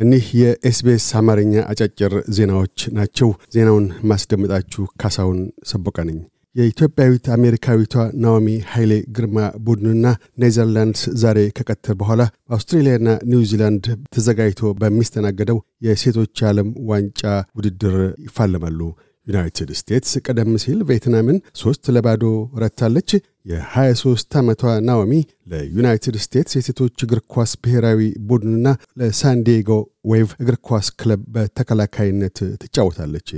እኒህ 0.00 0.24
የኤስቤስ 0.38 1.04
አማርኛ 1.18 1.52
አጫጭር 1.70 2.14
ዜናዎች 2.36 2.80
ናቸው። 2.96 3.28
ዜናውን 3.54 3.86
ማስደምጣችሁ 4.10 4.82
ካሳውን 5.00 5.38
ሰቦቃ 5.70 5.98
ነኝ። 6.08 6.18
የኢትዮጵያዊት 6.56 7.26
አሜሪካዊቷ 7.34 7.94
ናኦሚ 8.22 8.46
ኃይሌ 8.70 8.92
ግርማ 9.16 9.38
ቡድንና 9.64 10.04
ኔዘርላንድስ 10.42 11.02
ዛሬ 11.22 11.38
ከቀትር 11.58 11.96
በኋላ 12.00 12.20
በአውስትሬልያና 12.44 13.08
ኒውዚላንድ 13.30 13.84
ተዘጋጅቶ 14.14 14.72
በሚስተናገደው 14.80 15.58
የሴቶች 15.86 16.44
ዓለም 16.50 16.70
ዋንጫ 16.90 17.22
ውድድር 17.58 17.96
ይፋለማሉ። 18.26 18.80
ዩናይትድ 19.26 19.70
ስቴትስ 19.78 20.12
ቀደም 20.24 20.50
ሲል 20.62 20.80
ቬትናምን 20.88 21.38
ሶስት 21.60 21.84
ለባዶ 21.94 22.24
ረታለች። 22.62 23.10
የ23 23.46 24.36
ዓመቷ 24.38 24.62
ናኦሚ 24.86 25.12
ለዩናይትድ 25.50 26.16
ስቴትስ 26.24 26.54
የሴቶች 26.58 27.04
እግር 27.04 27.20
ኳስ 27.34 27.52
ብሔራዊ 27.64 28.00
ቡድንና 28.28 28.68
ለሳንዲየጎ 29.00 29.70
ዌቭ 30.12 30.30
እግር 30.42 30.56
ኳስ 30.68 30.88
ክለብ 31.00 31.20
በተከላካይነት 31.34 32.38
ትጫወታለች። 32.62 33.30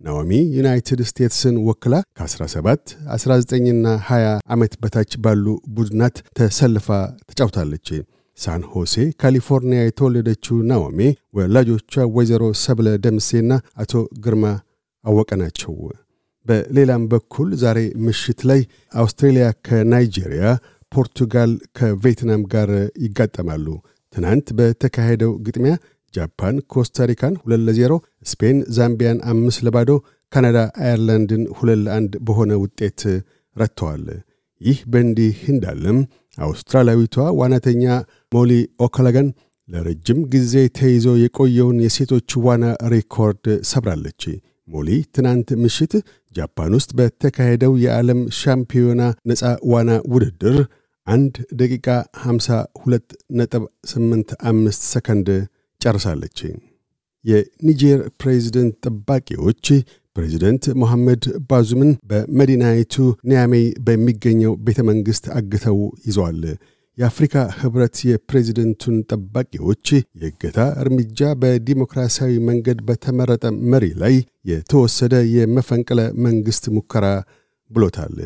ናኦሚ 0.00 0.30
ዩናይትድ 0.56 1.00
ስቴትስን 1.10 1.56
ወክላ 1.68 1.94
ከ17፣ 2.18 2.94
19ና 3.16 3.86
20 4.08 4.32
ዓመት 4.54 4.72
በታች 4.82 5.12
ባሉ 5.24 5.46
ቡድናት 5.76 6.16
ተሰልፋ 6.38 6.88
ተጫውታለች። 7.30 7.88
ሳን 8.38 8.62
ሆሴ 8.72 8.94
ካሊፎርኒያ 9.20 9.82
የተወለደችው 9.84 10.56
ናኦሚ 10.70 11.00
ወላጆቿ 11.36 11.94
ወይዘሮ 12.16 12.42
ሰብለ 12.64 12.88
ደምሴና 13.04 13.52
አቶ 13.82 13.92
ግርማ 14.24 14.44
አወቀ 15.04 15.30
ናቸው። 15.42 15.72
በሌላም 16.46 17.04
በኩል 17.12 17.48
ዛሬ 17.62 17.78
ምሽት 18.06 18.40
ላይ 18.50 18.60
አውስትሬልያ 18.94 19.46
ከናይጄሪያ፣ 19.66 20.44
ፖርቱጋል 20.92 21.52
ከቬትናም 21.78 22.42
ጋር 22.52 22.70
ይጋጠማሉ። 23.04 23.66
ትናንት 24.14 24.48
በተካሄደው 24.58 25.32
ግጥሚያ 25.46 25.74
ጃፓን 26.14 26.58
ኮስታሪካን 26.72 27.34
ሁለት 27.42 27.62
ለዜሮ፣ 27.66 27.92
ስፔን 28.30 28.58
ዛምቢያን 28.76 29.18
አምስት 29.32 29.60
ለባዶ፣ 29.66 29.90
ካናዳ 30.32 30.58
አየርላንድን 30.82 31.42
ሁለት 31.58 31.80
ለአንድ 31.84 32.12
በሆነ 32.26 32.52
ውጤት 32.62 33.00
ረትተዋል። 33.56 34.06
ይህ 34.60 34.78
በእንዲህ 34.92 35.36
እንዳለም 35.52 35.98
አውስትራሊያዊቷ 36.38 37.16
ዋናተኛ 37.40 37.84
ሞሊ 38.32 38.52
ኦካላጋን 38.86 39.28
ለረጅም 39.68 40.18
ጊዜ 40.32 40.54
ተይዞ 40.78 41.06
የቆየውን 41.22 41.78
የሴቶች 41.84 42.30
ዋና 42.44 42.64
ሬኮርድ 42.92 43.44
ሰብራለች። 43.70 44.22
ሞሊ 44.68 44.88
ትናንት 45.14 45.48
ምሽት 45.62 45.92
ጃፓን 46.36 46.72
ውስጥ 46.78 46.90
በተካሄደው 46.98 47.72
የዓለም 47.82 48.20
ሻምፒዮና 48.38 49.02
ነፃ 49.30 49.42
ዋና 49.72 49.90
ውድድር 50.12 50.56
አንድ 51.06 51.34
ደቂቃ 51.60 51.88
52 52.22 53.12
ነጥብ 53.38 53.64
85 53.90 54.88
ሰከንድ 54.92 55.28
ጨርሳለች። 55.80 56.38
የኒጀር 57.24 58.00
ፕሬዚደንት 58.20 58.74
ጠባቂዎች 58.86 59.66
ፕሬዚደንት 60.16 60.64
ሞሐመድ 60.80 61.24
ባዙምን 61.48 61.90
በመዲናይቱ 62.10 62.94
ኒያሜይ 63.30 63.66
በሚገኘው 63.86 64.52
ቤተ 64.66 64.80
መንግሥት 64.90 65.24
አግተው 65.38 65.78
ይዘዋል። 66.06 66.42
የአፍሪካ 66.98 67.34
ኅብረት 67.60 67.96
የፕሬዚደንቱን 68.08 68.96
ጠባቂዎች 69.10 69.86
የእገታ 70.20 70.60
እርምጃ 70.82 71.28
በዲሞክራሲያዊ 71.42 72.32
መንገድ 72.48 72.78
በተመረጠ 72.88 73.44
መሪ 73.72 73.86
ላይ 74.02 74.14
የተወሰደ 74.50 75.14
የመፈንቅለ 75.34 76.00
መንግሥት 76.26 76.64
ሙከራ 76.76 77.06
ብሎታል። 77.70 78.16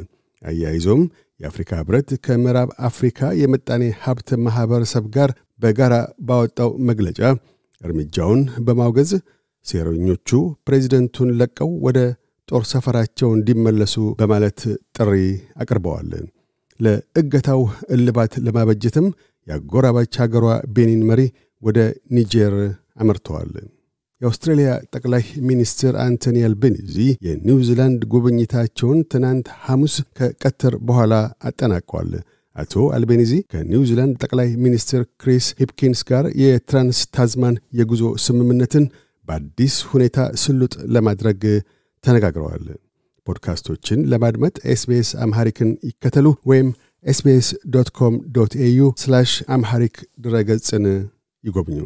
አያይዞም 0.43 1.03
የአፍሪካ 1.41 1.81
ኅብረት 1.83 2.09
ከምዕራብ 2.25 2.71
አፍሪካ 2.89 3.31
የምጣኔ 3.41 3.85
ሀብት 4.03 4.31
ማኅበረሰብ 4.47 5.05
ጋር 5.17 5.31
በጋራ 5.61 5.95
ባወጣው 6.29 6.73
መግለጫ 6.89 7.21
እርምጃውን 7.83 8.41
በማውገዝ 8.67 9.13
ሴረኞቹ 9.67 10.31
ፕሬዚደንቱን 10.67 11.31
ለቀው 11.41 11.71
ወደ 11.87 11.99
ጦር 12.49 12.65
ሰፈራቸው 12.71 13.31
እንዲመለሱ 13.37 13.97
በማለት 14.21 14.61
ጥሪ 14.97 15.13
አቅርበዋል። 15.63 16.11
ለእገታው 16.81 17.61
እልባት 17.95 18.33
ለማበጀትም 18.47 19.07
የአጎራባች 19.47 20.15
ሀገሯ 20.23 20.47
ቤኒን 20.75 21.03
መሪ 21.11 21.21
ወደ 21.63 21.79
ኒጀር 22.13 22.55
አመርተዋል። 23.01 23.53
የአውስትሬልያ 24.21 24.71
ጠቅላይ 24.95 25.23
ሚኒስትር 25.49 25.95
አንቶኒ 26.03 26.39
አልቤኒዚ 26.47 26.97
የኒውዚላንድ 27.27 28.01
ጉብኝታቸውን 28.13 28.99
ትናንት 29.13 29.47
ሐሙስ 29.63 29.95
ከቀትር 30.19 30.75
በኋላ 30.89 31.15
አጠናቀዋል። 31.49 32.11
አቶ 32.57 32.75
አልቤኒዚ 32.97 33.33
ከኒውዚላንድ 33.53 34.15
ጠቅላይ 34.25 34.49
ሚኒስትር 34.65 35.03
ክሪስ 35.23 35.47
ሂፕኪንስ 35.61 36.01
ጋር 36.11 36.25
የትራንስ 36.43 37.01
ታዝማን 37.17 37.57
የጉዞ 37.79 38.05
ስምምነትን 38.25 38.87
በአዲስ 39.29 39.77
ሁኔታ 39.91 40.19
ስሉጥ 40.43 40.75
ለማድረግ 40.95 41.43
ተነጋግረዋል። 42.05 42.65
ፖድካስቶችን 43.31 44.05
ለማድመጥ 44.13 44.55
SBS 44.75 45.11
Amharic 45.25 45.62
ን 45.62 45.73
ይከተሉ 45.89 46.27
ወይም 46.47 46.71
SBS 47.05 47.49
dot 47.75 47.91
com 47.99 48.15
dot 48.37 48.55
au 48.67 48.81
Amharic 49.57 49.97
ድረገጽን 50.25 50.87
ይጎብኙ። 51.45 51.79